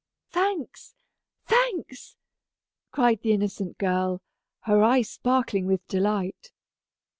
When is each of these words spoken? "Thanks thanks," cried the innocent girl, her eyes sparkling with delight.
"Thanks 0.31 0.95
thanks," 1.45 2.17
cried 2.89 3.21
the 3.21 3.33
innocent 3.33 3.77
girl, 3.77 4.23
her 4.61 4.81
eyes 4.81 5.11
sparkling 5.11 5.67
with 5.67 5.87
delight. 5.87 6.51